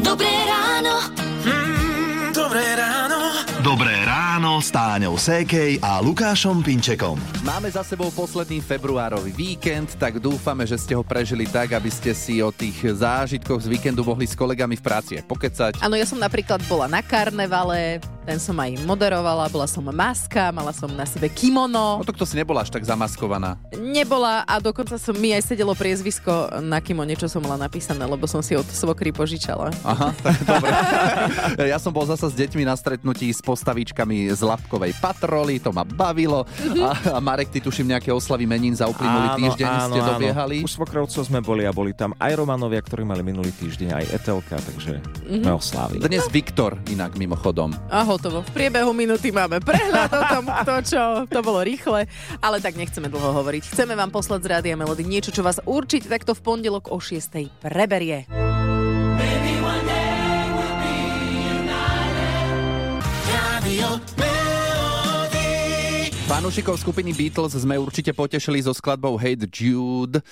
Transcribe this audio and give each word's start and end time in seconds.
Dobré 0.00 0.32
ráno. 0.46 0.94
Mm, 1.42 2.30
dobré 2.30 2.64
ráno. 2.78 3.18
Dobré 3.60 3.92
ráno 4.08 4.62
s 4.62 4.72
Táňou 4.72 5.20
Sékej 5.20 5.84
a 5.84 6.00
Lukášom 6.00 6.64
Pinčekom. 6.64 7.20
Máme 7.44 7.68
za 7.68 7.84
sebou 7.84 8.08
posledný 8.08 8.64
februárový 8.64 9.36
víkend, 9.36 10.00
tak 10.00 10.16
dúfame, 10.16 10.64
že 10.64 10.80
ste 10.80 10.96
ho 10.96 11.04
prežili 11.04 11.44
tak, 11.44 11.76
aby 11.76 11.92
ste 11.92 12.16
si 12.16 12.40
o 12.40 12.48
tých 12.48 12.80
zážitkoch 12.96 13.60
z 13.60 13.68
víkendu 13.68 14.00
mohli 14.00 14.24
s 14.24 14.32
kolegami 14.32 14.80
v 14.80 14.82
práci 14.86 15.12
aj 15.20 15.28
pokecať. 15.28 15.72
Áno, 15.84 15.92
ja 15.92 16.08
som 16.08 16.16
napríklad 16.16 16.64
bola 16.64 16.88
na 16.88 17.04
karnevale, 17.04 18.00
ten 18.24 18.36
som 18.36 18.56
aj 18.60 18.84
moderovala, 18.84 19.48
bola 19.48 19.64
som 19.64 19.80
maska, 19.88 20.52
mala 20.52 20.76
som 20.76 20.92
na 20.92 21.08
sebe 21.08 21.32
kimono. 21.32 22.00
No 22.00 22.04
to 22.04 22.12
kto 22.12 22.28
si 22.28 22.36
nebola 22.36 22.60
až 22.60 22.70
tak 22.70 22.84
zamaskovaná. 22.84 23.56
Nebola 23.72 24.44
a 24.44 24.60
dokonca 24.60 25.00
som 25.00 25.16
mi 25.16 25.32
aj 25.32 25.48
sedelo 25.48 25.72
priezvisko 25.72 26.60
na 26.60 26.84
kimone, 26.84 27.16
čo 27.16 27.26
som 27.32 27.40
mala 27.40 27.56
napísané, 27.56 28.04
lebo 28.04 28.28
som 28.28 28.44
si 28.44 28.52
od 28.52 28.66
svokry 28.68 29.08
požičala. 29.08 29.72
Aha, 29.82 30.12
tak 30.24 30.36
dobre. 30.44 30.70
ja 31.64 31.80
som 31.80 31.90
bol 31.90 32.04
zasa 32.04 32.28
s 32.28 32.34
deťmi 32.36 32.68
na 32.68 32.76
stretnutí 32.76 33.32
s 33.32 33.40
postavičkami 33.40 34.28
z 34.36 34.40
Lapkovej 34.44 34.92
patroly, 35.00 35.56
to 35.56 35.72
ma 35.72 35.88
bavilo. 35.88 36.44
A, 36.84 37.16
a 37.16 37.20
Marek, 37.24 37.48
ty 37.48 37.64
tuším 37.64 37.96
nejaké 37.96 38.12
oslavy 38.12 38.44
menín 38.44 38.76
za 38.76 38.84
uplynulý 38.84 39.40
týždeň 39.40 39.68
ste 39.88 40.00
dobiehali. 40.00 40.56
U 40.60 40.68
Svokrovcov 40.68 41.24
sme 41.24 41.40
boli 41.40 41.64
a 41.64 41.72
boli 41.72 41.96
tam 41.96 42.12
aj 42.20 42.36
Romanovia, 42.36 42.84
ktorí 42.84 43.02
mali 43.02 43.24
minulý 43.24 43.50
týždeň, 43.56 43.88
aj 43.96 44.04
Etelka, 44.12 44.60
takže 44.60 45.00
mm-hmm. 45.00 45.42
sme 45.42 45.52
oslávili. 45.56 46.00
Dnes 46.04 46.28
Viktor 46.28 46.76
inak 46.92 47.16
mimochodom. 47.16 47.72
A 47.88 48.09
hotovo. 48.10 48.42
V 48.42 48.50
priebehu 48.50 48.90
minúty 48.90 49.30
máme 49.30 49.62
prehľad 49.62 50.10
o 50.10 50.22
tom, 50.26 50.44
kto 50.50 50.74
čo. 50.82 51.02
To 51.30 51.40
bolo 51.46 51.62
rýchle, 51.62 52.10
ale 52.42 52.58
tak 52.58 52.74
nechceme 52.74 53.06
dlho 53.06 53.30
hovoriť. 53.38 53.70
Chceme 53.70 53.94
vám 53.94 54.10
poslať 54.10 54.42
z 54.42 54.50
Rádia 54.50 54.74
Melody 54.74 55.06
niečo, 55.06 55.30
čo 55.30 55.46
vás 55.46 55.62
určite 55.62 56.10
takto 56.10 56.34
v 56.34 56.42
pondelok 56.42 56.90
o 56.90 56.98
6. 56.98 57.62
preberie. 57.62 58.49
Fanúšikov 66.40 66.80
skupiny 66.80 67.12
Beatles 67.12 67.52
sme 67.52 67.76
určite 67.76 68.16
potešili 68.16 68.64
so 68.64 68.72
skladbou 68.72 69.12
Hate 69.20 69.44
Jude 69.44 70.24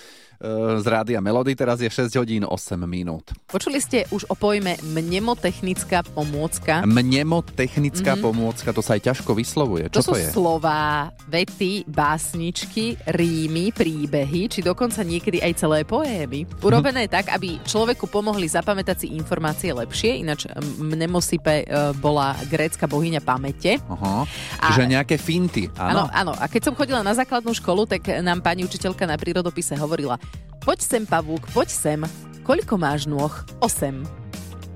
z 0.78 0.86
Rádia 0.86 1.18
Melody. 1.18 1.58
Teraz 1.58 1.82
je 1.82 1.90
6 1.90 2.14
hodín 2.14 2.46
8 2.46 2.78
minút. 2.86 3.34
Počuli 3.50 3.82
ste 3.82 4.06
už 4.14 4.30
o 4.30 4.38
pojme 4.38 4.78
mnemotechnická 4.86 6.06
pomôcka? 6.14 6.86
Mnemotechnická 6.86 8.14
mm-hmm. 8.14 8.22
pomôcka, 8.22 8.70
to 8.70 8.78
sa 8.78 8.94
aj 8.94 9.10
ťažko 9.10 9.34
vyslovuje. 9.34 9.90
Čo 9.90 9.98
to, 9.98 10.00
to, 10.00 10.10
sú 10.14 10.16
je? 10.22 10.30
slová, 10.30 11.10
vety, 11.26 11.90
básničky, 11.90 12.94
rímy, 13.10 13.74
príbehy, 13.74 14.46
či 14.46 14.62
dokonca 14.62 15.02
niekedy 15.02 15.42
aj 15.42 15.52
celé 15.58 15.82
poémy. 15.82 16.46
Urobené 16.62 17.10
tak, 17.10 17.34
aby 17.34 17.58
človeku 17.66 18.06
pomohli 18.06 18.46
zapamätať 18.46 18.96
si 19.04 19.06
informácie 19.18 19.74
lepšie, 19.74 20.22
ináč 20.22 20.46
mnemosipe 20.78 21.66
e, 21.66 21.92
bola 21.98 22.38
grécka 22.46 22.86
bohyňa 22.86 23.18
pamäte. 23.26 23.82
Aha. 23.90 24.22
Čiže 24.70 24.84
a... 24.86 24.90
nejaké 24.94 25.18
finty, 25.18 25.66
áno? 25.74 25.97
Áno, 25.98 26.06
áno. 26.14 26.32
A 26.38 26.46
keď 26.46 26.70
som 26.70 26.76
chodila 26.78 27.02
na 27.02 27.16
základnú 27.16 27.50
školu, 27.56 27.88
tak 27.90 28.06
nám 28.22 28.38
pani 28.38 28.62
učiteľka 28.62 29.02
na 29.08 29.18
prírodopise 29.18 29.74
hovorila, 29.74 30.20
Poď 30.68 30.84
sem, 30.84 31.04
pavúk, 31.08 31.48
poď 31.56 31.68
sem. 31.72 32.00
Koľko 32.44 32.76
máš 32.76 33.08
nôh? 33.08 33.32
8. 33.64 34.04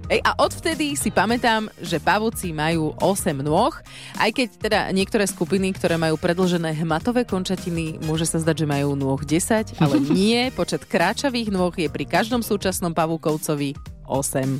Ej, 0.08 0.24
a 0.24 0.32
odvtedy 0.40 0.96
si 0.96 1.12
pamätám, 1.12 1.68
že 1.84 2.00
pavúci 2.00 2.48
majú 2.48 2.96
8 2.96 3.44
nôh, 3.44 3.76
aj 4.16 4.30
keď 4.32 4.48
teda 4.56 4.80
niektoré 4.96 5.28
skupiny, 5.28 5.68
ktoré 5.76 6.00
majú 6.00 6.16
predlžené 6.16 6.72
hmatové 6.80 7.28
končatiny, 7.28 8.00
môže 8.08 8.24
sa 8.24 8.40
zdať, 8.40 8.64
že 8.64 8.72
majú 8.72 8.96
nôh 8.96 9.20
10, 9.20 9.76
ale 9.84 9.96
nie, 10.16 10.48
počet 10.56 10.88
kráčavých 10.88 11.52
nôh 11.52 11.76
je 11.76 11.92
pri 11.92 12.08
každom 12.08 12.40
súčasnom 12.40 12.96
pavúkovcovi 12.96 13.76
8. 13.76 13.91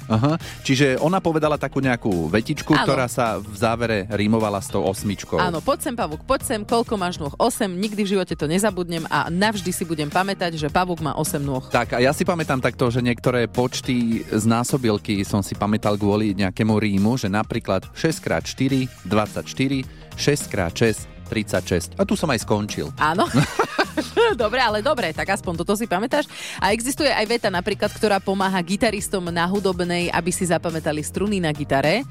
Aha, 0.09 0.39
čiže 0.63 0.97
ona 1.03 1.19
povedala 1.19 1.59
takú 1.59 1.83
nejakú 1.83 2.31
vetičku, 2.31 2.73
ano. 2.73 2.85
ktorá 2.87 3.07
sa 3.11 3.39
v 3.39 3.55
závere 3.57 3.99
rímovala 4.09 4.63
s 4.63 4.71
tou 4.71 4.83
osmičkou. 4.87 5.39
Áno, 5.39 5.61
poď 5.61 5.91
sem, 5.91 5.95
pavúk, 5.95 6.23
poď 6.25 6.41
sem, 6.47 6.61
koľko 6.63 6.95
máš 6.97 7.19
nôh? 7.19 7.35
8, 7.37 7.69
nikdy 7.69 8.01
v 8.07 8.13
živote 8.19 8.35
to 8.39 8.47
nezabudnem 8.47 9.05
a 9.11 9.29
navždy 9.29 9.71
si 9.75 9.85
budem 9.85 10.09
pamätať, 10.09 10.57
že 10.57 10.69
pavúk 10.71 11.03
má 11.03 11.13
8 11.19 11.43
nôh. 11.43 11.65
Tak 11.69 11.97
a 11.97 11.99
ja 12.01 12.15
si 12.15 12.23
pamätám 12.23 12.63
takto, 12.63 12.89
že 12.89 13.03
niektoré 13.05 13.51
počty 13.51 14.25
z 14.27 14.45
násobilky 14.47 15.27
som 15.27 15.43
si 15.43 15.59
pamätal 15.59 15.99
kvôli 15.99 16.33
nejakému 16.39 16.79
rímu, 16.79 17.19
že 17.19 17.29
napríklad 17.29 17.87
6x4, 17.93 18.89
24, 19.07 19.85
6x6, 20.17 21.13
36. 21.33 21.97
A 21.97 22.05
tu 22.05 22.13
som 22.13 22.29
aj 22.29 22.45
skončil. 22.45 22.93
Áno. 23.01 23.25
dobre, 24.43 24.61
ale 24.61 24.85
dobre, 24.85 25.11
tak 25.15 25.35
aspoň 25.35 25.63
toto 25.63 25.75
si 25.79 25.87
pamätáš. 25.87 26.27
A 26.59 26.75
existuje 26.75 27.09
aj 27.09 27.27
veta 27.29 27.49
napríklad, 27.49 27.91
ktorá 27.93 28.19
pomáha 28.19 28.59
gitaristom 28.61 29.29
na 29.31 29.47
hudobnej, 29.47 30.13
aby 30.13 30.31
si 30.31 30.49
zapamätali 30.49 31.01
struny 31.05 31.39
na 31.39 31.51
gitare. 31.55 32.05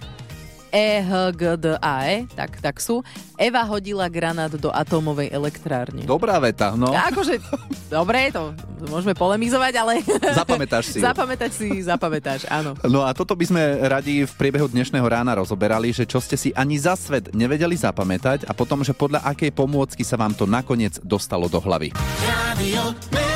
E, 0.72 1.04
H, 1.04 1.36
G, 1.36 1.44
D, 1.60 1.66
A, 1.78 2.08
E, 2.08 2.26
tak, 2.32 2.64
tak 2.64 2.80
sú. 2.80 3.04
Eva 3.36 3.62
hodila 3.68 4.08
granát 4.08 4.50
do 4.56 4.72
atómovej 4.72 5.28
elektrárne. 5.30 6.08
Dobrá 6.08 6.40
veta, 6.40 6.74
no. 6.80 6.96
A 6.96 7.12
akože, 7.12 7.44
dobre, 7.92 8.32
to 8.32 8.56
môžeme 8.88 9.12
polemizovať, 9.12 9.74
ale... 9.84 9.94
Zapamätáš 10.32 10.96
si. 10.96 11.00
Zapamätať 11.04 11.52
si, 11.52 11.68
zapamätáš, 11.84 12.48
áno. 12.48 12.74
No 12.88 13.04
a 13.04 13.12
toto 13.12 13.36
by 13.36 13.46
sme 13.46 13.62
radi 13.84 14.24
v 14.24 14.34
priebehu 14.40 14.72
dnešného 14.72 15.04
rána 15.04 15.36
rozoberali, 15.36 15.92
že 15.92 16.08
čo 16.08 16.24
ste 16.24 16.40
si 16.40 16.56
ani 16.56 16.80
za 16.80 16.96
svet 16.96 17.36
nevedeli 17.36 17.76
zapamätať 17.76 18.48
a 18.48 18.56
potom, 18.56 18.82
že 18.82 18.96
podľa 18.96 19.28
akej 19.28 19.52
pomôcky 19.52 20.08
sa 20.08 20.16
vám 20.16 20.32
to 20.32 20.48
nakoniec 20.48 20.98
dostalo 21.04 21.52
do 21.52 21.60
hlavy. 21.60 21.92
Rádio 22.24 23.31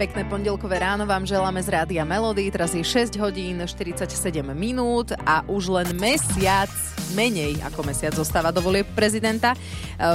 Pekné 0.00 0.24
pondelkové 0.24 0.80
ráno 0.80 1.04
vám 1.04 1.28
želáme 1.28 1.60
z 1.60 1.76
Rádia 1.76 2.08
Melody. 2.08 2.48
Teraz 2.48 2.72
je 2.72 2.80
6 2.80 3.20
hodín 3.20 3.60
47 3.60 4.08
minút 4.56 5.12
a 5.28 5.44
už 5.44 5.68
len 5.68 5.92
mesiac, 5.92 6.72
menej 7.12 7.60
ako 7.60 7.84
mesiac 7.84 8.16
zostáva 8.16 8.48
do 8.48 8.64
volieb 8.64 8.88
prezidenta. 8.96 9.52
E, 9.52 9.58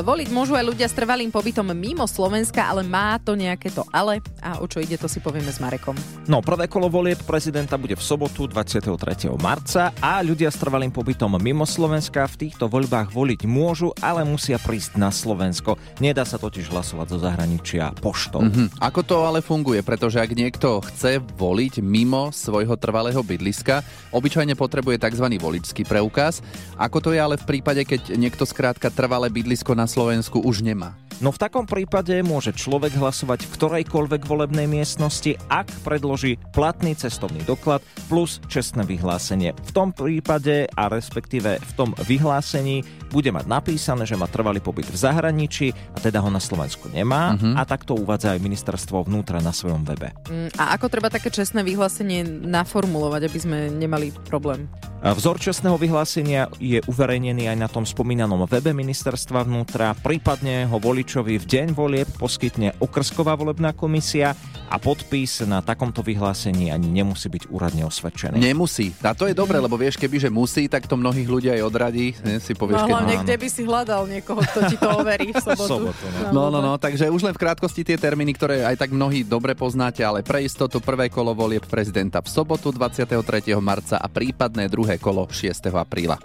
voliť 0.02 0.34
môžu 0.34 0.58
aj 0.58 0.66
ľudia 0.74 0.90
s 0.90 0.98
trvalým 0.98 1.30
pobytom 1.30 1.70
mimo 1.78 2.10
Slovenska, 2.10 2.66
ale 2.66 2.82
má 2.82 3.22
to 3.22 3.38
nejaké 3.38 3.70
to 3.70 3.86
ale. 3.94 4.26
A 4.42 4.58
o 4.58 4.66
čo 4.66 4.82
ide, 4.82 4.98
to 4.98 5.06
si 5.06 5.22
povieme 5.22 5.54
s 5.54 5.62
Marekom. 5.62 5.94
No, 6.26 6.42
prvé 6.42 6.66
kolo 6.66 6.90
volieb 6.90 7.22
prezidenta 7.22 7.78
bude 7.78 7.94
v 7.94 8.02
sobotu 8.02 8.50
23. 8.50 8.90
marca 9.38 9.94
a 10.02 10.18
ľudia 10.26 10.50
s 10.50 10.58
trvalým 10.58 10.90
pobytom 10.90 11.38
mimo 11.38 11.70
Slovenska 11.70 12.26
v 12.26 12.50
týchto 12.50 12.66
voľbách 12.66 13.14
voliť 13.14 13.46
môžu, 13.46 13.94
ale 14.02 14.26
musia 14.26 14.58
prísť 14.58 14.98
na 14.98 15.14
Slovensko. 15.14 15.78
Nedá 16.02 16.26
sa 16.26 16.42
totiž 16.42 16.74
hlasovať 16.74 17.08
zo 17.14 17.18
zahraničia 17.22 17.94
poštou. 18.02 18.42
Mhm. 18.50 18.82
Ako 18.82 19.06
to 19.06 19.22
ale 19.22 19.46
funguje? 19.46 19.75
Pretože 19.82 20.22
ak 20.22 20.32
niekto 20.32 20.80
chce 20.86 21.20
voliť 21.20 21.82
mimo 21.82 22.30
svojho 22.30 22.78
trvalého 22.78 23.20
bydliska, 23.26 23.82
obyčajne 24.14 24.54
potrebuje 24.54 25.02
tzv. 25.02 25.26
voličský 25.42 25.84
preukaz. 25.84 26.46
Ako 26.78 27.02
to 27.02 27.10
je 27.12 27.20
ale 27.20 27.36
v 27.42 27.48
prípade, 27.48 27.82
keď 27.84 28.16
niekto 28.16 28.46
skrátka 28.46 28.94
trvalé 28.94 29.34
bydlisko 29.34 29.74
na 29.74 29.90
Slovensku 29.90 30.40
už 30.40 30.62
nemá? 30.62 30.94
No 31.24 31.32
v 31.32 31.40
takom 31.40 31.64
prípade 31.64 32.12
môže 32.28 32.52
človek 32.52 33.00
hlasovať 33.00 33.48
v 33.48 33.54
ktorejkoľvek 33.56 34.22
volebnej 34.28 34.68
miestnosti, 34.68 35.40
ak 35.48 35.72
predloží 35.88 36.36
platný 36.52 36.92
cestovný 36.92 37.40
doklad 37.48 37.80
plus 38.12 38.44
čestné 38.52 38.84
vyhlásenie. 38.84 39.56
V 39.56 39.72
tom 39.72 39.96
prípade 39.96 40.68
a 40.76 40.92
respektíve 40.92 41.56
v 41.56 41.72
tom 41.80 41.96
vyhlásení 42.04 42.84
bude 43.16 43.32
mať 43.32 43.48
napísané, 43.48 44.04
že 44.04 44.20
má 44.20 44.28
trvalý 44.28 44.60
pobyt 44.60 44.92
v 44.92 44.98
zahraničí 45.00 45.72
a 45.96 46.04
teda 46.04 46.20
ho 46.20 46.28
na 46.28 46.44
Slovensku 46.44 46.92
nemá 46.92 47.40
uh-huh. 47.40 47.56
a 47.56 47.64
tak 47.64 47.88
to 47.88 47.96
uvádza 47.96 48.36
aj 48.36 48.44
ministerstvo 48.44 49.08
vnútra 49.08 49.40
na 49.40 49.56
svojom 49.56 49.65
webe. 49.66 50.14
Mm, 50.30 50.54
a 50.60 50.78
ako 50.78 50.86
treba 50.92 51.10
také 51.10 51.34
čestné 51.34 51.66
vyhlásenie 51.66 52.22
naformulovať, 52.26 53.22
aby 53.26 53.40
sme 53.42 53.58
nemali 53.74 54.14
problém? 54.30 54.70
Vzor 55.06 55.38
čestného 55.38 55.78
vyhlásenia 55.78 56.50
je 56.58 56.82
uverejnený 56.90 57.46
aj 57.46 57.58
na 57.62 57.70
tom 57.70 57.86
spomínanom 57.86 58.42
webe 58.50 58.74
ministerstva 58.74 59.46
vnútra, 59.46 59.94
prípadne 59.94 60.66
ho 60.66 60.82
voličovi 60.82 61.38
v 61.38 61.46
deň 61.46 61.68
volieb 61.78 62.10
poskytne 62.18 62.74
okrsková 62.82 63.38
volebná 63.38 63.70
komisia 63.78 64.34
a 64.70 64.76
podpis 64.82 65.46
na 65.46 65.62
takomto 65.62 66.02
vyhlásení 66.02 66.74
ani 66.74 66.90
nemusí 66.90 67.30
byť 67.30 67.50
úradne 67.54 67.86
osvedčený. 67.86 68.42
Nemusí. 68.42 68.92
A 69.06 69.14
to 69.14 69.30
je 69.30 69.36
dobre, 69.38 69.62
lebo 69.62 69.78
vieš, 69.78 69.98
keby 70.02 70.18
že 70.18 70.30
musí, 70.34 70.66
tak 70.66 70.90
to 70.90 70.98
mnohých 70.98 71.28
ľudí 71.30 71.50
aj 71.54 71.62
odradí. 71.62 72.18
Ne, 72.26 72.42
si 72.42 72.58
povieš, 72.58 72.86
no, 72.86 72.90
hlavne, 72.90 73.22
kde 73.22 73.36
by 73.38 73.48
si 73.50 73.62
hľadal 73.64 74.04
niekoho, 74.10 74.42
kto 74.42 74.60
ti 74.70 74.78
to 74.78 74.90
overí 74.90 75.30
v 75.30 75.38
sobotu. 75.42 75.94
Sobotu, 75.94 76.06
no. 76.30 76.30
No, 76.34 76.44
no, 76.50 76.60
no, 76.60 76.74
takže 76.82 77.10
už 77.10 77.22
len 77.26 77.34
v 77.34 77.42
krátkosti 77.42 77.86
tie 77.86 77.98
termíny, 77.98 78.34
ktoré 78.34 78.66
aj 78.66 78.82
tak 78.82 78.90
mnohí 78.92 79.22
dobre 79.22 79.54
poznáte, 79.54 80.02
ale 80.02 80.26
pre 80.26 80.42
istotu 80.44 80.82
prvé 80.82 81.08
kolo 81.10 81.38
volieb 81.38 81.64
prezidenta 81.66 82.20
v 82.22 82.30
sobotu 82.30 82.74
23. 82.74 83.14
marca 83.62 84.02
a 84.02 84.08
prípadné 84.10 84.68
druhé 84.68 84.98
kolo 84.98 85.30
6. 85.30 85.70
apríla. 85.74 86.18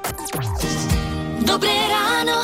Dobré 1.44 1.76
ráno. 1.88 2.36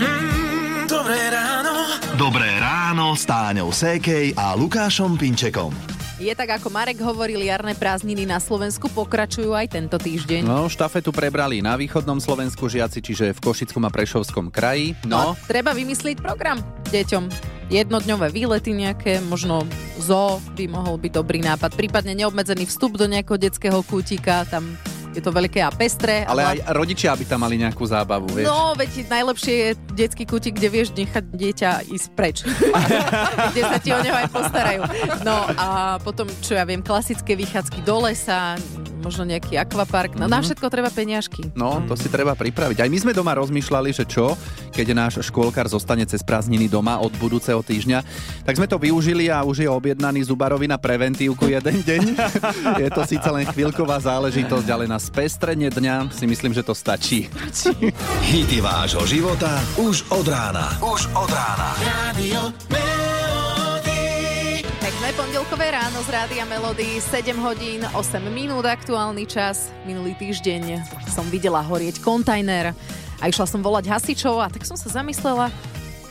Mm, 0.00 0.88
dobré 0.88 1.20
ráno. 1.28 1.72
Dobré 2.16 2.48
ráno 2.56 2.61
s 2.92 3.24
Táňou 3.24 3.72
Sékej 3.72 4.36
a 4.36 4.52
Lukášom 4.52 5.16
Pinčekom. 5.16 5.72
Je 6.20 6.28
tak, 6.36 6.60
ako 6.60 6.68
Marek 6.68 7.00
hovoril, 7.00 7.40
jarné 7.40 7.72
prázdniny 7.72 8.28
na 8.28 8.36
Slovensku 8.36 8.92
pokračujú 8.92 9.56
aj 9.56 9.72
tento 9.72 9.96
týždeň. 9.96 10.44
No, 10.44 10.68
štafetu 10.68 11.08
prebrali 11.08 11.64
na 11.64 11.72
východnom 11.80 12.20
Slovensku 12.20 12.68
žiaci, 12.68 13.00
čiže 13.00 13.32
v 13.32 13.40
Košickom 13.40 13.88
a 13.88 13.90
Prešovskom 13.90 14.52
kraji. 14.52 14.92
No, 15.08 15.32
A 15.32 15.40
treba 15.48 15.72
vymyslieť 15.72 16.20
program 16.20 16.60
deťom. 16.92 17.32
Jednodňové 17.72 18.28
výlety 18.28 18.76
nejaké, 18.76 19.24
možno 19.24 19.64
zo 19.96 20.36
by 20.52 20.68
mohol 20.68 21.00
byť 21.00 21.12
dobrý 21.16 21.40
nápad. 21.40 21.72
Prípadne 21.72 22.12
neobmedzený 22.12 22.68
vstup 22.68 23.00
do 23.00 23.08
nejakého 23.08 23.40
detského 23.40 23.80
kútika, 23.80 24.44
tam 24.44 24.76
je 25.12 25.20
to 25.20 25.30
veľké 25.30 25.60
a 25.60 25.70
pestré. 25.72 26.24
ale 26.24 26.56
aj 26.56 26.58
rodičia 26.72 27.12
by 27.12 27.24
tam 27.28 27.44
mali 27.44 27.60
nejakú 27.60 27.84
zábavu, 27.84 28.28
vieš. 28.32 28.48
No, 28.48 28.72
veď 28.72 29.08
najlepšie 29.08 29.54
je 29.54 29.70
detský 29.92 30.24
kútik, 30.24 30.56
kde 30.56 30.68
vieš 30.72 30.96
nechať 30.96 31.24
dieťa 31.32 31.70
ísť 31.92 32.08
preč. 32.16 32.36
kde 33.52 33.62
sa 33.62 33.78
ti 33.78 33.92
o 33.92 34.00
neho 34.00 34.16
aj 34.16 34.28
postarajú. 34.32 34.82
No 35.22 35.44
a 35.56 35.96
potom, 36.00 36.28
čo 36.40 36.56
ja 36.56 36.64
viem, 36.64 36.80
klasické 36.80 37.36
vychádzky 37.36 37.84
do 37.84 38.08
lesa, 38.08 38.56
možno 39.02 39.26
nejaký 39.26 39.58
akvapark. 39.58 40.14
No, 40.14 40.24
mm-hmm. 40.24 40.32
na 40.32 40.38
všetko 40.40 40.66
treba 40.70 40.88
peňažky. 40.88 41.50
No, 41.58 41.82
to 41.84 41.98
si 41.98 42.06
treba 42.06 42.38
pripraviť. 42.38 42.86
Aj 42.86 42.88
my 42.88 42.98
sme 43.02 43.12
doma 43.12 43.34
rozmýšľali, 43.36 43.90
že 43.90 44.06
čo, 44.06 44.38
keď 44.70 44.86
náš 44.94 45.20
škôlkar 45.26 45.66
zostane 45.66 46.06
cez 46.06 46.22
prázdniny 46.22 46.70
doma 46.70 47.02
od 47.02 47.10
budúceho 47.18 47.60
týždňa. 47.60 47.98
Tak 48.46 48.56
sme 48.56 48.70
to 48.70 48.78
využili 48.78 49.28
a 49.28 49.42
už 49.42 49.66
je 49.66 49.68
objednaný 49.68 50.24
Zubarovi 50.30 50.70
na 50.70 50.78
preventívku 50.78 51.50
jeden 51.50 51.82
deň. 51.82 52.02
je 52.82 52.88
to 52.88 53.02
síce 53.04 53.26
len 53.26 53.44
chvíľková 53.50 53.98
záležitosť, 53.98 54.68
ale 54.70 54.86
na 54.86 55.02
spestrenie 55.02 55.68
dňa 55.68 56.14
si 56.14 56.24
myslím, 56.30 56.54
že 56.54 56.62
to 56.62 56.72
stačí. 56.72 57.26
Hity 58.30 58.62
vášho 58.62 59.02
života 59.04 59.58
už 59.76 60.06
od 60.14 60.26
rána. 60.30 60.78
Už 60.78 61.10
od 61.12 61.30
rána. 61.30 61.74
Radio 61.82 63.21
Pekné 65.12 65.28
pondelkové 65.28 65.76
ráno 65.76 66.00
z 66.00 66.08
Rádia 66.08 66.48
Melody, 66.48 66.96
7 66.96 67.36
hodín, 67.36 67.84
8 67.84 68.32
minút 68.32 68.64
aktuálny 68.64 69.28
čas. 69.28 69.68
Minulý 69.84 70.16
týždeň 70.16 70.80
som 71.12 71.28
videla 71.28 71.60
horieť 71.60 72.00
kontajner 72.00 72.72
a 73.20 73.24
išla 73.28 73.44
som 73.44 73.60
volať 73.60 73.92
hasičov 73.92 74.40
a 74.40 74.48
tak 74.48 74.64
som 74.64 74.72
sa 74.72 74.88
zamyslela, 74.88 75.52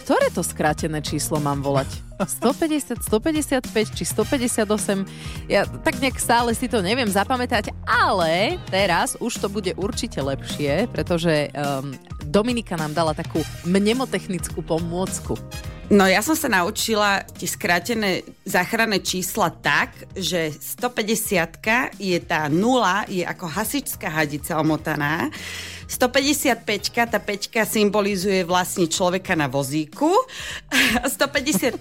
ktoré 0.05 0.29
to 0.29 0.45
skrátené 0.45 1.01
číslo 1.01 1.41
mám 1.41 1.65
volať? 1.65 1.89
150, 2.21 3.01
155 3.01 3.73
či 3.97 4.05
158? 4.05 4.69
Ja 5.49 5.65
tak 5.65 5.97
nejak 5.97 6.21
stále 6.21 6.53
si 6.53 6.69
to 6.69 6.85
neviem 6.85 7.09
zapamätať, 7.09 7.73
ale 7.89 8.61
teraz 8.69 9.17
už 9.17 9.41
to 9.41 9.49
bude 9.49 9.73
určite 9.81 10.21
lepšie, 10.21 10.85
pretože 10.93 11.49
um, 11.57 11.89
Dominika 12.29 12.77
nám 12.77 12.93
dala 12.93 13.17
takú 13.17 13.41
mnemotechnickú 13.65 14.61
pomôcku. 14.61 15.41
No 15.91 16.07
ja 16.07 16.23
som 16.23 16.39
sa 16.39 16.47
naučila 16.47 17.19
tie 17.35 17.51
skrátené 17.51 18.23
záchranné 18.47 19.03
čísla 19.03 19.51
tak, 19.51 19.91
že 20.15 20.55
150 20.55 21.99
je 21.99 22.15
tá 22.23 22.47
nula, 22.47 23.03
je 23.11 23.27
ako 23.27 23.51
hasičská 23.51 24.07
hadica 24.07 24.55
omotaná. 24.55 25.27
155 25.91 26.63
tá 27.11 27.19
5 27.19 27.67
symbolizuje 27.67 28.47
vlastne 28.47 28.87
človeka 28.87 29.35
na 29.35 29.51
vozíku. 29.51 30.15
158 31.03 31.75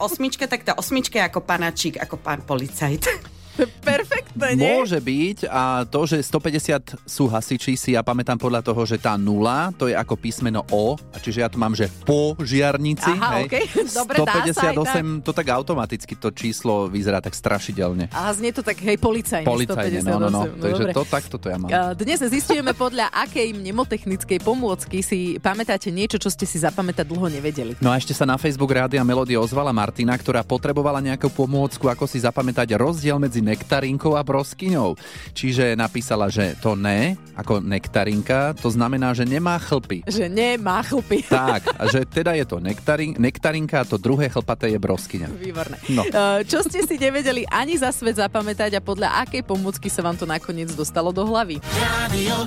tak 0.51 0.67
tá 0.67 0.75
osmička 0.75 1.23
je 1.23 1.25
ako 1.31 1.47
panačík, 1.47 1.95
ako 2.03 2.19
pán 2.19 2.43
policajt. 2.43 3.30
Perfektné, 3.91 4.56
nie? 4.56 4.70
Môže 4.79 4.99
byť 5.00 5.50
a 5.50 5.85
to, 5.88 6.06
že 6.06 6.23
150 6.23 7.05
sú 7.05 7.25
hasiči, 7.26 7.75
si 7.75 7.93
ja 7.97 8.02
pamätám 8.05 8.38
podľa 8.38 8.62
toho, 8.64 8.82
že 8.87 8.97
tá 8.97 9.19
nula, 9.19 9.75
to 9.76 9.91
je 9.91 9.94
ako 9.97 10.14
písmeno 10.17 10.64
O, 10.70 10.97
a 10.97 11.17
čiže 11.19 11.43
ja 11.44 11.49
tu 11.50 11.58
mám, 11.58 11.75
že 11.75 11.91
po 12.06 12.38
žiarnici. 12.41 13.11
Aha, 13.11 13.43
hej. 13.43 13.47
okej. 13.50 13.64
Dobre, 14.00 14.17
dá 14.23 14.35
sa 14.55 14.73
aj 14.73 14.76
158, 14.81 15.26
to 15.26 15.31
tak 15.35 15.47
automaticky, 15.50 16.12
to 16.17 16.29
číslo 16.32 16.88
vyzerá 16.88 17.19
tak 17.19 17.35
strašidelne. 17.35 18.08
A 18.14 18.31
znie 18.32 18.55
to 18.55 18.62
tak, 18.62 18.79
hej, 18.81 18.97
policajne. 18.97 19.47
Policajne, 19.47 20.00
no, 20.06 20.17
no, 20.17 20.29
no. 20.31 20.43
158, 20.46 20.61
Takže 20.61 20.85
to 20.94 21.03
takto 21.05 21.37
to 21.37 21.46
ja 21.50 21.58
mám. 21.58 21.70
Dnes 21.99 22.19
zistujeme 22.23 22.73
podľa 22.73 23.11
akej 23.12 23.53
mnemotechnickej 23.56 24.38
pomôcky 24.41 25.03
si 25.03 25.37
pamätáte 25.43 25.91
niečo, 25.91 26.17
čo 26.17 26.31
ste 26.31 26.46
si 26.46 26.62
zapamätať 26.62 27.05
dlho 27.05 27.29
nevedeli. 27.29 27.73
No 27.82 27.91
a 27.91 27.99
ešte 27.99 28.14
sa 28.14 28.25
na 28.25 28.38
Facebook 28.38 28.70
Rádia 28.70 29.03
Melody 29.03 29.35
ozvala 29.35 29.75
Martina, 29.75 30.14
ktorá 30.14 30.46
potrebovala 30.46 31.03
nejakú 31.03 31.29
pomôcku, 31.32 31.91
ako 31.91 32.06
si 32.06 32.23
zapamätať 32.23 32.76
rozdiel 32.79 33.19
medzi 33.19 33.43
nektarinkou 33.50 34.14
a 34.14 34.23
broskyňou. 34.23 34.94
Čiže 35.35 35.75
napísala, 35.75 36.31
že 36.31 36.55
to 36.62 36.79
ne, 36.79 37.19
ako 37.35 37.58
nektarinka, 37.58 38.55
to 38.55 38.70
znamená, 38.70 39.11
že 39.11 39.26
nemá 39.26 39.58
chlpy. 39.58 40.06
Že 40.06 40.31
nemá 40.31 40.87
chlpy. 40.87 41.26
Tak, 41.41 41.73
a 41.79 41.88
že 41.88 42.05
teda 42.05 42.37
je 42.37 42.44
to 42.44 42.61
nektarin, 42.61 43.17
nektarinka 43.17 43.81
a 43.81 43.88
to 43.88 43.97
druhé 43.97 44.29
chlpaté 44.29 44.70
je 44.70 44.79
broskyňa. 44.79 45.29
Výborné. 45.41 45.76
No. 45.88 46.05
E, 46.05 46.44
Čo 46.44 46.61
ste 46.67 46.85
si 46.85 47.00
nevedeli 47.00 47.49
ani 47.49 47.81
za 47.81 47.94
svet 47.94 48.20
zapamätať 48.20 48.76
a 48.76 48.81
podľa 48.85 49.25
akej 49.25 49.41
pomôcky 49.47 49.88
sa 49.88 50.05
vám 50.05 50.20
to 50.20 50.29
nakoniec 50.29 50.69
dostalo 50.76 51.14
do 51.14 51.25
hlavy? 51.25 51.62
Radio. 51.81 52.44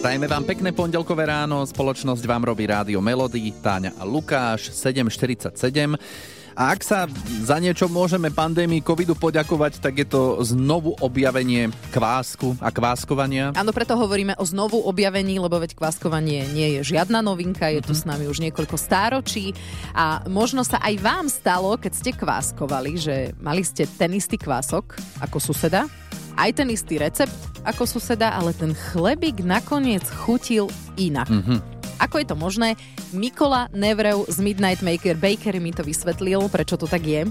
Prajme 0.00 0.32
vám 0.32 0.48
pekné 0.48 0.72
pondelkové 0.72 1.28
ráno, 1.28 1.60
spoločnosť 1.60 2.24
vám 2.24 2.48
robí 2.48 2.64
Rádio 2.64 3.04
Melody, 3.04 3.52
Táňa 3.52 3.92
a 4.00 4.02
Lukáš, 4.08 4.72
7.47. 4.72 6.39
A 6.58 6.74
ak 6.74 6.80
sa 6.82 7.06
za 7.42 7.56
niečo 7.62 7.86
môžeme 7.86 8.30
pandémii 8.30 8.82
covidu 8.82 9.14
poďakovať, 9.14 9.78
tak 9.78 10.02
je 10.02 10.06
to 10.06 10.42
znovu 10.42 10.98
objavenie 10.98 11.70
kvásku 11.94 12.58
a 12.58 12.68
kváskovania. 12.74 13.54
Áno, 13.54 13.70
preto 13.70 13.94
hovoríme 13.94 14.34
o 14.36 14.44
znovu 14.44 14.82
objavení, 14.82 15.38
lebo 15.38 15.56
veď 15.62 15.78
kváskovanie 15.78 16.46
nie 16.50 16.78
je 16.78 16.96
žiadna 16.96 17.22
novinka, 17.22 17.70
je 17.70 17.82
tu 17.84 17.94
s 17.94 18.02
nami 18.04 18.26
už 18.26 18.42
niekoľko 18.42 18.76
stáročí 18.76 19.54
a 19.94 20.26
možno 20.26 20.66
sa 20.66 20.82
aj 20.82 20.94
vám 20.98 21.26
stalo, 21.30 21.78
keď 21.78 21.92
ste 21.94 22.10
kváskovali, 22.14 22.92
že 22.98 23.14
mali 23.38 23.62
ste 23.62 23.86
ten 23.86 24.12
istý 24.16 24.36
kvások 24.36 24.98
ako 25.22 25.38
suseda, 25.38 25.86
aj 26.36 26.50
ten 26.56 26.68
istý 26.72 26.98
recept 26.98 27.34
ako 27.64 27.84
suseda, 27.84 28.32
ale 28.32 28.56
ten 28.56 28.72
chlebík 28.72 29.44
nakoniec 29.44 30.04
chutil 30.24 30.72
inak. 30.96 31.28
Ako 32.00 32.16
je 32.18 32.26
to 32.26 32.36
možné? 32.36 32.80
Mikola 33.12 33.68
Nevrev 33.76 34.24
z 34.24 34.40
Midnight 34.40 34.80
Maker 34.80 35.20
Bakery 35.20 35.60
mi 35.60 35.76
to 35.76 35.84
vysvetlil, 35.84 36.48
prečo 36.48 36.80
to 36.80 36.88
tak 36.88 37.04
je. 37.04 37.28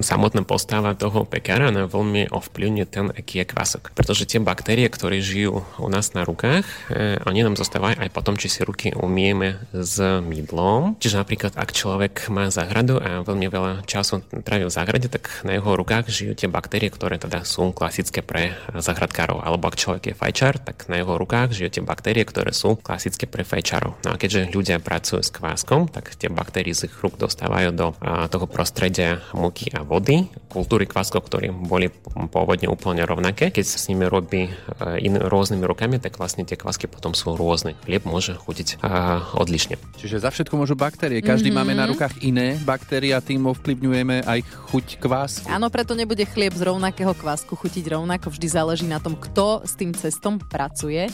Samotná 0.00 0.44
postava 0.44 0.92
toho 0.92 1.24
pekára 1.24 1.70
ona 1.70 1.86
veľmi 1.86 2.28
ovplyvňuje 2.30 2.86
ten, 2.88 3.06
aký 3.12 3.42
je 3.42 3.46
kvások. 3.48 3.94
Pretože 3.96 4.26
tie 4.26 4.40
baktérie, 4.42 4.86
ktoré 4.90 5.22
žijú 5.22 5.62
u 5.78 5.88
nás 5.88 6.12
na 6.12 6.26
rukách, 6.26 6.66
eh, 6.92 7.20
oni 7.24 7.46
nám 7.46 7.56
zostávajú 7.56 8.02
aj 8.02 8.10
potom, 8.12 8.36
či 8.36 8.50
si 8.50 8.60
ruky 8.66 8.92
umieme 8.92 9.62
s 9.72 10.00
mydlom. 10.00 10.98
Čiže 11.00 11.20
napríklad, 11.22 11.52
ak 11.56 11.70
človek 11.72 12.28
má 12.28 12.50
záhradu 12.52 13.00
a 13.00 13.22
veľmi 13.24 13.46
veľa 13.46 13.72
času 13.86 14.22
trávi 14.42 14.66
v 14.66 14.72
záhrade, 14.72 15.08
tak 15.08 15.30
na 15.46 15.56
jeho 15.56 15.72
rukách 15.74 16.10
žijú 16.10 16.32
tie 16.36 16.48
baktérie, 16.50 16.90
ktoré 16.90 17.16
teda 17.16 17.46
sú 17.46 17.72
klasické 17.72 18.20
pre 18.20 18.54
záhradkárov. 18.74 19.42
Alebo 19.42 19.70
ak 19.70 19.80
človek 19.80 20.12
je 20.12 20.14
fajčar, 20.14 20.58
tak 20.60 20.86
na 20.90 21.00
jeho 21.00 21.14
rukách 21.16 21.54
žijú 21.54 21.80
tie 21.80 21.82
baktérie, 21.84 22.26
ktoré 22.26 22.50
sú 22.50 22.76
klasické 22.76 23.24
pre 23.30 23.46
fajčarov. 23.46 23.96
No 24.04 24.14
a 24.14 24.16
keďže 24.18 24.50
ľudia 24.52 24.82
pracujú 24.82 25.22
s 25.22 25.30
kváskom, 25.30 25.88
tak 25.88 26.14
tie 26.18 26.28
baktérie 26.28 26.74
z 26.74 26.90
ich 26.90 26.94
rúk 26.98 27.16
dostávajú 27.16 27.70
do 27.74 27.86
a, 28.02 28.26
toho 28.26 28.46
prostredia 28.50 29.22
múky 29.70 29.78
a 29.78 29.86
vody, 29.86 30.26
kultúry 30.50 30.86
kváskov, 30.86 31.30
ktoré 31.30 31.54
boli 31.54 31.94
pôvodne 32.34 32.66
úplne 32.66 33.06
rovnaké. 33.06 33.54
Keď 33.54 33.64
sa 33.64 33.78
s 33.78 33.86
nimi 33.86 34.10
robí 34.10 34.50
a, 34.50 34.98
in, 34.98 35.14
rôznymi 35.14 35.62
rukami, 35.62 36.02
tak 36.02 36.18
vlastne 36.18 36.42
tie 36.42 36.58
kvásky 36.58 36.90
potom 36.90 37.14
sú 37.14 37.38
rôzne. 37.38 37.78
Chlieb 37.86 38.02
môže 38.02 38.34
chutiť 38.34 38.82
a, 38.82 39.22
odlišne. 39.38 39.78
Čiže 40.02 40.18
za 40.18 40.34
všetko 40.34 40.58
môžu 40.58 40.74
baktérie. 40.74 41.22
Každý 41.22 41.54
mm-hmm. 41.54 41.70
máme 41.70 41.78
na 41.78 41.86
rukách 41.86 42.18
iné 42.26 42.58
baktérie 42.66 43.14
a 43.14 43.22
tým 43.22 43.46
ovplyvňujeme 43.46 44.26
aj 44.26 44.40
chuť 44.74 44.86
kvásku. 44.98 45.46
Áno, 45.46 45.70
preto 45.70 45.94
nebude 45.94 46.26
chlieb 46.26 46.54
z 46.58 46.66
rovnakého 46.66 47.14
kvásku 47.14 47.54
chutiť 47.54 47.94
rovnako. 47.94 48.34
Vždy 48.34 48.46
záleží 48.50 48.86
na 48.90 48.98
tom, 48.98 49.14
kto 49.14 49.62
s 49.62 49.78
tým 49.78 49.94
cestom 49.94 50.42
pracuje. 50.42 51.06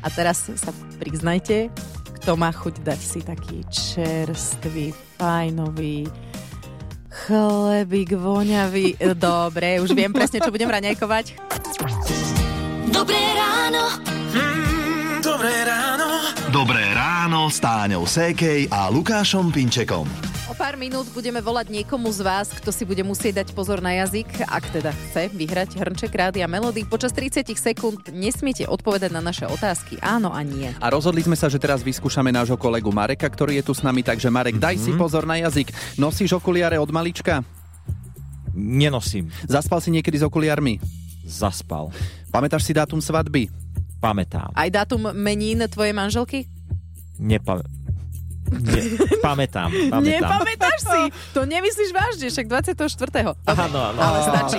A 0.00 0.08
teraz 0.08 0.48
sa 0.48 0.72
priznajte, 0.96 1.68
kto 2.20 2.32
má 2.32 2.48
chuť 2.48 2.80
dať 2.80 3.00
si 3.00 3.20
taký 3.20 3.60
čerstvý, 3.68 4.96
fajnový 5.20 6.08
chlebík 7.10 8.14
voňavý. 8.14 8.96
Dobre, 9.18 9.82
už 9.82 9.92
viem 9.92 10.14
presne, 10.14 10.38
čo 10.38 10.54
budem 10.54 10.70
raňajkovať. 10.70 11.36
Dobré 12.94 13.22
ráno. 13.34 13.82
Mm, 14.32 15.18
dobré 15.20 15.54
ráno. 15.66 16.08
Dobré 16.50 16.84
ráno 16.94 17.50
s 17.50 17.58
Táňou 17.58 18.06
Sékej 18.06 18.70
a 18.70 18.90
Lukášom 18.90 19.50
Pinčekom. 19.50 20.39
O 20.50 20.54
pár 20.58 20.74
minút 20.74 21.06
budeme 21.14 21.38
volať 21.38 21.70
niekomu 21.70 22.10
z 22.10 22.26
vás, 22.26 22.50
kto 22.50 22.74
si 22.74 22.82
bude 22.82 23.06
musieť 23.06 23.38
dať 23.38 23.48
pozor 23.54 23.78
na 23.78 24.02
jazyk, 24.02 24.50
ak 24.50 24.74
teda 24.74 24.90
chce 24.90 25.30
vyhrať 25.30 25.78
hrnček 25.78 26.10
rádia 26.10 26.50
Melody. 26.50 26.82
Počas 26.82 27.14
30 27.14 27.46
sekúnd 27.54 28.10
nesmiete 28.10 28.66
odpovedať 28.66 29.14
na 29.14 29.22
naše 29.22 29.46
otázky 29.46 30.02
áno 30.02 30.34
a 30.34 30.42
nie. 30.42 30.74
A 30.82 30.90
rozhodli 30.90 31.22
sme 31.22 31.38
sa, 31.38 31.46
že 31.46 31.62
teraz 31.62 31.86
vyskúšame 31.86 32.34
nášho 32.34 32.58
kolegu 32.58 32.90
Mareka, 32.90 33.30
ktorý 33.30 33.62
je 33.62 33.70
tu 33.70 33.78
s 33.78 33.86
nami, 33.86 34.02
takže 34.02 34.26
Marek, 34.26 34.58
daj 34.58 34.74
si 34.74 34.90
pozor 34.98 35.22
na 35.22 35.38
jazyk. 35.38 35.70
Nosíš 36.02 36.34
okuliare 36.34 36.82
od 36.82 36.90
malička? 36.90 37.46
Nenosím. 38.50 39.30
Zaspal 39.46 39.78
si 39.78 39.94
niekedy 39.94 40.18
s 40.18 40.26
okuliarmi? 40.26 40.82
Zaspal. 41.30 41.94
Pamätáš 42.34 42.66
si 42.66 42.74
dátum 42.74 42.98
svadby? 42.98 43.46
Pamätám. 44.02 44.50
Aj 44.58 44.66
dátum 44.66 45.14
menín 45.14 45.62
tvojej 45.70 45.94
manželky? 45.94 46.50
Nepa- 47.22 47.62
Nie, 48.50 48.98
pamätám, 49.22 49.70
pamätám. 49.70 50.02
Nepamätáš 50.02 50.78
si? 50.82 51.00
To 51.32 51.46
nemyslíš 51.46 51.90
vážne, 51.94 52.26
však 52.28 52.46
24. 52.50 53.38
Áno, 53.46 53.78
áno. 53.78 53.98
Ale 54.02 54.18
stačí. 54.26 54.58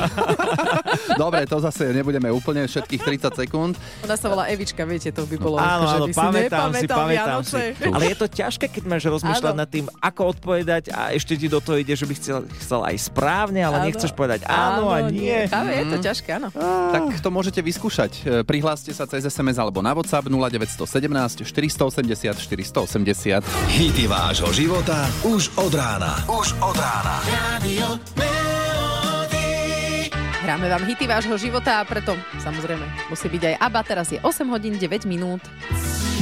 Dobre, 1.21 1.43
to 1.43 1.59
zase 1.59 1.91
nebudeme 1.91 2.31
úplne 2.31 2.63
všetkých 2.65 3.01
30 3.27 3.41
sekúnd. 3.45 3.73
Ona 4.07 4.15
sa 4.15 4.27
volá 4.31 4.47
Evička, 4.47 4.87
viete, 4.87 5.11
to 5.11 5.27
by 5.27 5.35
bolo. 5.35 5.59
Áno, 5.59 5.85
že 5.87 5.97
áno, 5.99 6.05
by 6.07 6.13
pamätám 6.15 6.69
si, 6.71 6.85
pamätám 6.87 7.41
si. 7.43 7.61
Ale 7.83 8.03
je 8.11 8.15
to 8.15 8.27
ťažké, 8.31 8.65
keď 8.71 8.83
máš 8.87 9.03
rozmýšľať 9.11 9.53
Áno. 9.53 9.61
nad 9.61 9.69
tým, 9.69 9.85
ako 9.99 10.21
odpovedať 10.37 10.83
a 10.95 11.11
ešte 11.11 11.35
ti 11.35 11.51
do 11.51 11.59
toho 11.59 11.77
ide, 11.79 11.93
že 11.93 12.07
by 12.07 12.13
chcel, 12.15 12.37
chcel 12.63 12.81
aj 12.87 12.95
správne, 13.11 13.59
ale 13.61 13.83
Áno. 13.83 13.85
nechceš 13.91 14.11
povedať 14.15 14.47
áno, 14.47 14.87
a 14.89 15.03
nie. 15.11 15.47
Chápe, 15.51 15.71
je 15.75 15.85
to 15.91 15.97
ťažké, 15.99 16.29
áno. 16.39 16.49
Tak 16.91 17.19
to 17.19 17.29
môžete 17.29 17.59
vyskúšať. 17.59 18.11
E, 18.23 18.47
Prihláste 18.47 18.95
sa 18.95 19.03
cez 19.05 19.27
SMS 19.27 19.59
alebo 19.59 19.83
na 19.83 19.91
WhatsApp 19.91 20.27
0917 20.27 21.43
480 21.43 22.39
480. 22.39 23.80
Hity 23.81 24.05
vášho 24.05 24.53
života 24.53 25.09
už 25.25 25.57
od 25.57 25.73
rána. 25.73 26.13
Už 26.29 26.53
od 26.61 26.77
rána. 26.77 27.17
Radio 27.25 27.97
Melody. 28.13 30.05
Hráme 30.45 30.69
vám 30.69 30.85
hity 30.85 31.09
vášho 31.09 31.33
života 31.41 31.81
a 31.81 31.83
preto 31.89 32.13
samozrejme 32.45 33.09
musí 33.09 33.25
byť 33.25 33.41
aj 33.41 33.55
ABBA. 33.57 33.81
Teraz 33.81 34.13
je 34.13 34.21
8 34.21 34.45
hodín 34.53 34.77
9 34.77 35.09
minút. 35.09 35.41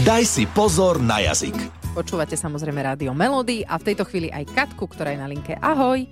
Daj 0.08 0.24
si 0.24 0.48
pozor 0.48 1.04
na 1.04 1.20
jazyk. 1.20 1.52
Počúvate 1.92 2.40
samozrejme 2.40 2.80
rádio 2.80 3.12
Melody 3.12 3.68
a 3.68 3.76
v 3.76 3.92
tejto 3.92 4.08
chvíli 4.08 4.32
aj 4.32 4.56
Katku, 4.56 4.88
ktorá 4.88 5.12
je 5.12 5.20
na 5.20 5.28
linke. 5.28 5.60
Ahoj. 5.60 6.08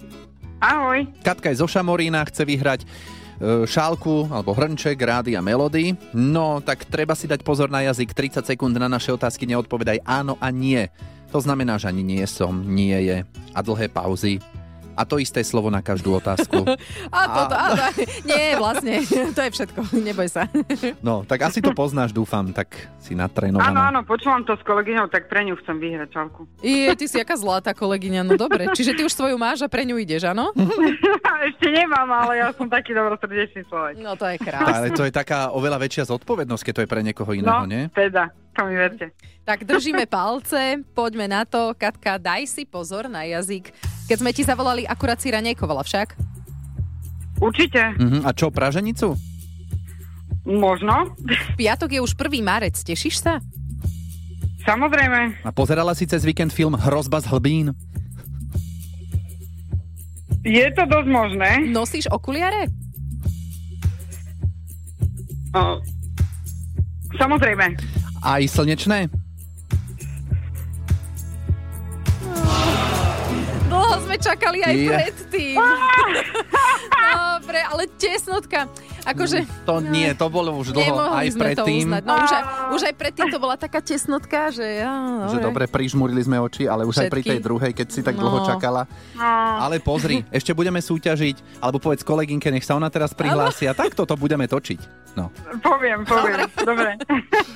Ahoj. 0.60 1.08
Katka 1.24 1.48
je 1.48 1.64
zo 1.64 1.68
Šamorína, 1.72 2.28
chce 2.28 2.44
vyhrať 2.44 2.84
e, 2.84 2.88
šálku 3.64 4.28
alebo 4.36 4.52
hrnček 4.52 5.00
rádia 5.00 5.40
Melody. 5.40 5.96
No, 6.12 6.60
tak 6.60 6.84
treba 6.92 7.16
si 7.16 7.24
dať 7.24 7.40
pozor 7.40 7.72
na 7.72 7.88
jazyk. 7.88 8.12
30 8.12 8.44
sekúnd 8.44 8.76
na 8.76 8.92
naše 8.92 9.16
otázky 9.16 9.48
neodpovedaj 9.48 10.04
áno 10.04 10.36
a 10.44 10.52
nie. 10.52 10.92
To 11.32 11.40
znamená, 11.44 11.76
že 11.76 11.92
ani 11.92 12.04
nie 12.04 12.24
som, 12.28 12.64
nie 12.64 12.96
je 13.04 13.18
a 13.54 13.60
dlhé 13.60 13.92
pauzy. 13.92 14.40
A 14.98 15.06
to 15.06 15.22
isté 15.22 15.46
slovo 15.46 15.70
na 15.70 15.80
každú 15.80 16.18
otázku. 16.18 16.66
A 17.14 17.20
toto, 17.30 17.56
a... 17.56 17.66
a, 17.70 17.88
nie, 18.26 18.58
vlastne, 18.58 19.00
to 19.38 19.42
je 19.46 19.50
všetko, 19.54 19.80
neboj 19.96 20.26
sa. 20.28 20.50
No, 21.06 21.22
tak 21.24 21.46
asi 21.46 21.62
to 21.62 21.72
poznáš, 21.72 22.12
dúfam, 22.12 22.50
tak 22.50 22.74
si 22.98 23.14
Áno, 23.14 23.30
natrénovaná. 23.30 23.94
áno, 23.94 24.02
počúvam 24.02 24.42
to 24.42 24.58
s 24.58 24.64
kolegyňou, 24.66 25.08
tak 25.08 25.30
pre 25.30 25.46
ňu 25.46 25.56
chcem 25.62 25.78
vyhrať 25.78 26.10
čalku. 26.10 26.50
Je, 26.60 26.90
ty 26.98 27.06
si 27.06 27.22
aká 27.22 27.38
zlatá 27.38 27.72
kolegyňa, 27.72 28.26
no 28.26 28.34
dobre. 28.36 28.68
Čiže 28.74 28.98
ty 28.98 29.02
už 29.06 29.14
svoju 29.14 29.38
máš 29.38 29.62
a 29.62 29.70
pre 29.70 29.86
ňu 29.86 29.96
ideš, 29.96 30.26
áno? 30.26 30.50
Ešte 31.46 31.68
nemám, 31.70 32.10
ale 32.10 32.42
ja 32.42 32.50
som 32.58 32.66
taký 32.66 32.92
dobrosrdečný 32.92 33.62
človek. 33.70 33.94
No 34.02 34.18
to 34.18 34.26
je 34.26 34.38
krásne. 34.42 34.74
Ale 34.74 34.88
to 34.92 35.06
je 35.06 35.14
taká 35.14 35.54
oveľa 35.54 35.78
väčšia 35.80 36.10
zodpovednosť, 36.10 36.64
keď 36.64 36.74
to 36.74 36.84
je 36.84 36.90
pre 36.90 37.02
niekoho 37.06 37.32
iného, 37.32 37.64
No, 37.64 37.70
nie? 37.70 37.88
teda, 37.94 38.34
to 38.52 38.66
mi 38.66 38.76
verte. 38.76 39.14
Tak 39.44 39.64
držíme 39.64 40.04
palce, 40.06 40.82
poďme 40.92 41.30
na 41.30 41.46
to. 41.46 41.72
Katka, 41.72 42.20
daj 42.20 42.44
si 42.50 42.66
pozor 42.66 43.08
na 43.08 43.24
jazyk. 43.24 43.72
Keď 44.08 44.18
sme 44.18 44.32
ti 44.32 44.42
zavolali, 44.42 44.84
akurát 44.84 45.20
si 45.20 45.28
ranejkovala 45.28 45.84
však. 45.84 46.16
Určite, 47.38 47.94
Mhm. 47.96 48.24
A 48.24 48.32
čo, 48.32 48.50
praženicu? 48.50 49.14
možno, 50.44 51.12
V 51.20 51.60
piatok 51.60 51.92
je 51.92 52.00
už 52.00 52.16
1. 52.16 52.40
marec, 52.42 52.74
tešíš 52.74 53.20
sa? 53.20 53.44
samozrejme. 54.64 55.44
A 55.44 55.52
pozerala 55.52 55.92
si 55.92 56.04
cez 56.04 56.24
víkend 56.24 56.52
film 56.52 56.76
Hrozba 56.76 57.20
z 57.20 57.28
hlbín? 57.28 57.72
Je 60.44 60.68
to 60.72 60.84
dosť 60.84 61.08
možné. 61.08 61.52
Nosíš 61.68 62.08
okuliare? 62.08 62.68
O, 65.52 65.80
samozrejme. 67.14 67.80
Aj 68.20 68.44
slnečné? 68.44 69.08
Dlho 73.98 74.06
sme 74.06 74.18
čakali 74.22 74.62
aj 74.62 74.76
Je. 74.78 74.88
predtým. 74.88 75.58
Dobre, 77.34 77.60
ale 77.66 77.84
tesnotka. 77.98 78.70
Akože... 79.02 79.42
To 79.66 79.82
nie, 79.82 80.14
to 80.14 80.30
bolo 80.30 80.54
už 80.54 80.70
dlho 80.70 81.02
aj 81.02 81.32
to 81.32 81.40
predtým. 81.40 81.98
No 82.06 82.14
už 82.14 82.30
aj, 82.30 82.44
už 82.78 82.82
aj 82.84 82.94
predtým 82.94 83.34
to 83.34 83.42
bola 83.42 83.58
taká 83.58 83.82
tesnotka, 83.82 84.54
že... 84.54 84.86
Ja, 84.86 85.26
Že 85.32 85.50
dobre, 85.50 85.66
prižmurili 85.66 86.22
sme 86.22 86.38
oči, 86.38 86.70
ale 86.70 86.86
už 86.86 86.94
aj 86.94 87.10
pri 87.10 87.22
Všetky. 87.24 87.32
tej 87.32 87.40
druhej, 87.42 87.72
keď 87.74 87.88
si 87.90 88.06
tak 88.06 88.22
No. 88.22 88.30
dlho 88.30 88.46
čakala. 88.46 88.86
Ale 89.58 89.82
pozri, 89.82 90.22
ešte 90.30 90.54
budeme 90.54 90.78
súťažiť, 90.78 91.58
alebo 91.58 91.82
povedz 91.82 92.06
kolegynke, 92.06 92.54
nech 92.54 92.68
sa 92.68 92.78
ona 92.78 92.94
teraz 92.94 93.18
prihlási 93.18 93.66
a 93.66 93.74
tak 93.74 93.98
toto 93.98 94.14
budeme 94.14 94.46
točiť. 94.46 95.10
No. 95.18 95.34
poviem, 95.66 96.06
poviem. 96.06 96.46
Dobre. 96.54 97.02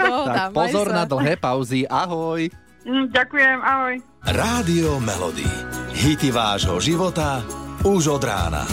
Tak 0.02 0.58
pozor 0.58 0.90
na 0.90 1.06
dlhé 1.06 1.38
pauzy. 1.38 1.86
Ahoj. 1.86 2.50
Mm, 2.82 3.14
Ďakujem, 3.14 3.58
ahoj. 3.62 3.96
Rádio 4.26 4.98
Melody. 5.06 5.46
Hity 5.94 6.34
vášho 6.34 6.82
života 6.82 7.46
už 7.86 8.18
od 8.18 8.24
rána. 8.26 8.66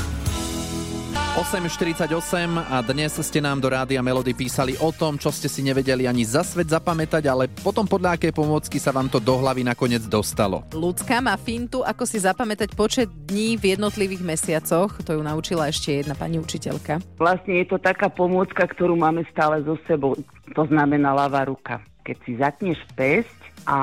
8.48 1.38 2.10
a 2.56 2.82
dnes 2.82 3.14
ste 3.14 3.38
nám 3.38 3.62
do 3.62 3.70
Rádia 3.70 4.02
Melody 4.02 4.34
písali 4.34 4.74
o 4.80 4.90
tom, 4.90 5.20
čo 5.20 5.30
ste 5.30 5.46
si 5.46 5.62
nevedeli 5.62 6.08
ani 6.08 6.26
za 6.26 6.42
svet 6.42 6.66
zapamätať, 6.72 7.30
ale 7.30 7.46
potom 7.46 7.86
podľa 7.86 8.18
akej 8.18 8.32
pomôcky 8.34 8.80
sa 8.82 8.90
vám 8.90 9.06
to 9.06 9.22
do 9.22 9.38
hlavy 9.38 9.62
nakoniec 9.62 10.02
dostalo. 10.08 10.66
Ľudská 10.74 11.22
má 11.22 11.38
fintu, 11.38 11.86
ako 11.86 12.08
si 12.08 12.18
zapamätať 12.18 12.74
počet 12.74 13.06
dní 13.06 13.54
v 13.54 13.76
jednotlivých 13.78 14.24
mesiacoch. 14.24 14.98
To 15.04 15.14
ju 15.14 15.22
naučila 15.22 15.70
ešte 15.70 16.02
jedna 16.02 16.18
pani 16.18 16.42
učiteľka. 16.42 16.98
Vlastne 17.20 17.62
je 17.62 17.66
to 17.70 17.78
taká 17.78 18.10
pomôcka, 18.10 18.66
ktorú 18.66 18.98
máme 18.98 19.22
stále 19.30 19.62
so 19.62 19.78
sebou. 19.86 20.18
To 20.58 20.62
znamená 20.66 21.14
ľavá 21.14 21.46
ruka. 21.46 21.78
Keď 22.02 22.16
si 22.24 22.32
zatneš 22.40 22.80
pesť 22.98 23.37
a 23.68 23.78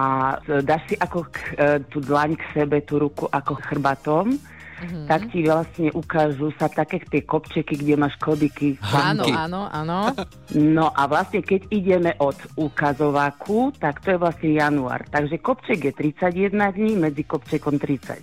dáš 0.65 0.81
si 0.89 0.95
ako 0.97 1.29
k, 1.29 1.37
e, 1.53 1.77
tú 1.85 2.01
dlaň 2.01 2.33
k 2.33 2.43
sebe, 2.57 2.81
tú 2.81 2.97
ruku 2.97 3.29
ako 3.29 3.61
chrbatom, 3.69 4.33
Mhm. 4.75 5.07
tak 5.07 5.31
ti 5.31 5.39
vlastne 5.47 5.87
ukážu 5.95 6.51
sa 6.59 6.67
také 6.67 6.99
tie 6.99 7.23
kopčeky, 7.23 7.79
kde 7.79 7.95
máš 7.95 8.19
kodiky. 8.19 8.75
Áno, 8.83 9.23
áno, 9.23 9.71
áno. 9.71 10.11
No 10.51 10.91
a 10.91 11.07
vlastne 11.07 11.39
keď 11.39 11.71
ideme 11.71 12.11
od 12.19 12.35
ukazováku, 12.59 13.71
tak 13.79 14.03
to 14.03 14.15
je 14.15 14.19
vlastne 14.19 14.51
január. 14.51 15.07
Takže 15.07 15.39
kopček 15.39 15.79
je 15.79 15.91
31 15.95 16.75
dní, 16.75 16.99
medzi 16.99 17.23
kopčekom 17.23 17.79
30. 17.79 18.19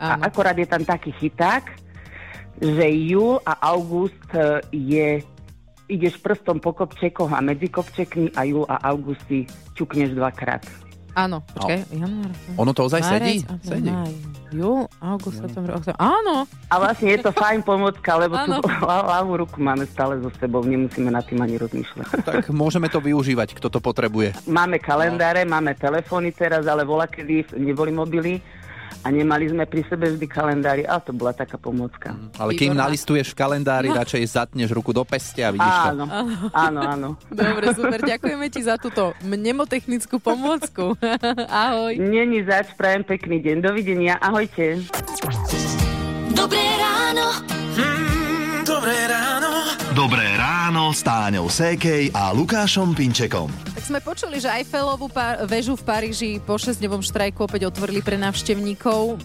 A 0.00 0.16
áno. 0.16 0.24
akorát 0.24 0.56
je 0.56 0.64
tam 0.64 0.80
taký 0.82 1.12
chyták, 1.20 1.76
že 2.56 2.86
júl 2.88 3.36
a 3.44 3.60
august 3.68 4.18
e, 4.32 4.64
je 4.72 5.08
ideš 5.92 6.16
prstom 6.24 6.56
po 6.56 6.72
kopčekoch 6.72 7.36
a 7.36 7.44
medzi 7.44 7.68
kopčekmi 7.68 8.32
a 8.32 8.48
júl 8.48 8.64
a 8.64 8.80
august 8.88 9.20
si 9.28 9.44
ťukneš 9.76 10.16
dvakrát. 10.16 10.64
Áno, 11.12 11.44
počkaj, 11.46 11.92
január. 11.92 12.32
Ono 12.56 12.72
to 12.72 12.88
ozaj 12.88 13.00
sedí? 13.02 13.34
Marec, 13.38 13.52
apríl, 13.52 13.68
Sedí. 13.68 13.90
Júl, 14.52 14.84
august, 14.98 15.40
september, 15.40 15.72
október. 15.74 15.96
Áno, 15.96 16.44
A 16.66 16.74
vlastne 16.78 17.08
je 17.08 17.20
to 17.20 17.32
fajn 17.32 17.60
pomocka, 17.62 18.16
lebo 18.16 18.36
tú 18.38 18.52
Áno. 18.52 18.64
ľa- 18.84 19.06
ľavú 19.10 19.32
ruku 19.38 19.56
máme 19.58 19.84
stále 19.84 20.20
so 20.20 20.32
sebou, 20.34 20.60
nemusíme 20.62 21.08
nad 21.08 21.24
tým 21.24 21.40
ani 21.40 21.56
rozmýšľať. 21.56 22.06
Tak 22.22 22.48
môžeme 22.50 22.88
to 22.88 22.98
využívať, 22.98 23.52
kto 23.52 23.68
to 23.68 23.78
potrebuje. 23.78 24.32
Máme 24.46 24.76
kalendáre, 24.76 25.44
máme 25.44 25.72
telefóny 25.74 26.30
teraz, 26.30 26.64
ale 26.64 26.82
vola, 26.82 27.04
kedy 27.04 27.56
neboli 27.56 27.90
mobily 27.90 28.40
a 29.00 29.08
nemali 29.08 29.48
sme 29.48 29.64
pri 29.64 29.82
sebe 29.88 30.12
vždy 30.12 30.26
kalendári, 30.28 30.82
ale 30.84 31.00
to 31.00 31.12
bola 31.16 31.32
taká 31.32 31.56
pomocka. 31.56 32.12
Ale 32.36 32.52
kým 32.52 32.76
Výborná. 32.76 32.88
nalistuješ 32.88 33.32
v 33.32 33.36
kalendári, 33.36 33.88
radšej 33.88 34.22
zatneš 34.28 34.70
ruku 34.72 34.92
do 34.92 35.02
peste 35.02 35.40
a 35.40 35.50
vidíš 35.52 35.76
to. 35.84 35.88
Áno, 35.96 36.04
áno, 36.52 36.80
áno. 36.80 37.08
dobre, 37.32 37.72
super. 37.72 37.98
Ďakujeme 38.00 38.46
ti 38.48 38.60
za 38.64 38.76
túto 38.76 39.16
mnemotechnickú 39.24 40.20
pomôcku. 40.20 40.96
Ahoj. 41.64 41.96
Není 41.96 42.44
zač, 42.44 42.72
prajem 42.76 43.04
pekný 43.04 43.40
deň. 43.44 43.56
Dovidenia, 43.60 44.16
ahojte. 44.18 44.80
Dobré 46.32 46.64
ráno. 46.80 47.26
Mm, 47.76 48.64
dobré 48.64 48.96
ráno. 49.06 49.50
Dobré 49.92 50.31
ráno 50.92 51.00
s 51.00 51.08
Táňou 51.08 51.48
Sékej 51.48 52.12
a 52.12 52.36
Lukášom 52.36 52.92
Pinčekom. 52.92 53.48
Tak 53.72 53.80
sme 53.80 54.00
počuli, 54.04 54.36
že 54.36 54.52
Eiffelovú 54.52 55.08
pa- 55.08 55.40
väžu 55.48 55.72
v 55.72 55.88
Paríži 55.88 56.30
po 56.36 56.60
6-dňovom 56.60 57.00
štrajku 57.00 57.48
opäť 57.48 57.72
otvorili 57.72 58.04
pre 58.04 58.20
návštevníkov. 58.20 59.16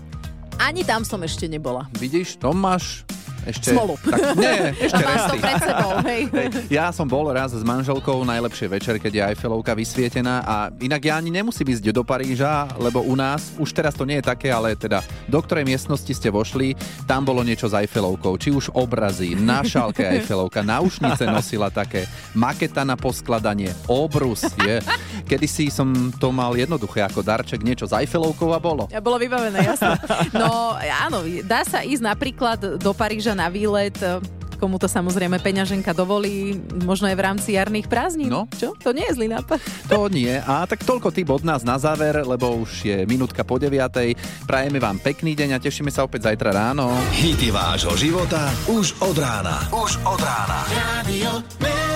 Ani 0.63 0.87
tam 0.87 1.03
som 1.03 1.19
ešte 1.19 1.43
nebola. 1.51 1.91
Vidíš, 1.99 2.39
to 2.39 2.55
máš 2.55 3.03
ešte... 3.47 3.71
Smolu. 3.71 3.95
Tak, 4.03 4.19
nie, 4.35 4.55
ešte 4.87 5.03
resty. 5.03 5.37
pred 5.39 5.61
sebou, 5.63 5.91
hej. 6.03 6.21
Ja 6.67 6.91
som 6.91 7.07
bol 7.07 7.31
raz 7.31 7.55
s 7.55 7.63
manželkou, 7.63 8.27
najlepšie 8.27 8.67
večer, 8.67 8.99
keď 8.99 9.11
je 9.11 9.21
Eiffelovka 9.31 9.71
vysvietená 9.71 10.43
a 10.43 10.55
inak 10.83 11.01
ja 11.07 11.15
ani 11.15 11.31
nemusím 11.31 11.71
ísť 11.71 11.95
do 11.95 12.03
Paríža, 12.03 12.67
lebo 12.75 12.99
u 12.99 13.15
nás, 13.15 13.55
už 13.55 13.71
teraz 13.71 13.95
to 13.95 14.03
nie 14.03 14.19
je 14.19 14.25
také, 14.27 14.51
ale 14.51 14.75
teda 14.75 14.99
do 15.31 15.39
ktorej 15.39 15.63
miestnosti 15.63 16.11
ste 16.11 16.27
vošli, 16.27 16.75
tam 17.07 17.23
bolo 17.23 17.39
niečo 17.45 17.71
s 17.71 17.75
Eiffelovkou, 17.79 18.35
či 18.35 18.51
už 18.51 18.75
obrazy, 18.75 19.39
na 19.39 19.63
šálke 19.63 20.03
Eiffelovka, 20.03 20.59
náušnice 20.65 21.23
nosila 21.23 21.71
také, 21.71 22.03
maketa 22.35 22.83
na 22.83 22.99
poskladanie, 22.99 23.71
obrus, 23.87 24.43
je. 24.59 24.83
Kedysi 25.23 25.71
som 25.71 26.11
to 26.19 26.33
mal 26.33 26.55
jednoduché 26.57 27.05
ako 27.05 27.23
darček, 27.23 27.63
niečo 27.63 27.87
s 27.87 27.93
Eiffelovkou 27.95 28.51
a 28.51 28.59
bolo. 28.59 28.89
Ja 28.91 28.99
bolo 28.99 29.21
vybavené, 29.21 29.63
jasné. 29.63 29.95
No 30.33 30.73
áno, 30.79 31.21
dá 31.45 31.61
sa 31.63 31.85
ísť 31.85 32.03
napríklad 32.03 32.59
do 32.81 32.91
Paríža 32.97 33.36
na 33.37 33.53
výlet. 33.53 33.93
komu 34.57 34.81
to 34.81 34.89
samozrejme 34.89 35.37
peňaženka 35.37 35.93
dovolí, 35.93 36.57
možno 36.81 37.05
aj 37.05 37.13
v 37.13 37.21
rámci 37.21 37.49
jarných 37.53 37.85
prázdnin. 37.85 38.33
No. 38.33 38.49
Čo? 38.57 38.73
To 38.81 38.89
nie 38.89 39.05
je 39.05 39.13
zlý 39.13 39.29
nápad. 39.29 39.61
To 39.93 40.09
nie. 40.09 40.33
A 40.33 40.65
tak 40.65 40.81
toľko 40.81 41.13
tip 41.13 41.29
od 41.29 41.45
nás 41.45 41.61
na 41.61 41.77
záver, 41.77 42.25
lebo 42.25 42.65
už 42.65 42.89
je 42.89 42.97
minútka 43.05 43.45
po 43.45 43.61
9. 43.61 44.49
Prajeme 44.49 44.81
vám 44.81 44.97
pekný 44.97 45.37
deň 45.37 45.61
a 45.61 45.61
tešíme 45.61 45.93
sa 45.93 46.09
opäť 46.09 46.33
zajtra 46.33 46.49
ráno. 46.49 46.89
Hity 47.13 47.53
vášho 47.53 47.93
života 47.93 48.49
už 48.65 48.97
od 49.05 49.15
rána. 49.21 49.61
Už 49.69 50.01
od 50.01 50.17
rána. 50.17 50.65
Radio 50.73 51.86